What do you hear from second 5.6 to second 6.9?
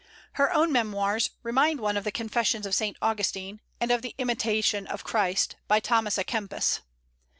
by Thomas à Kempis.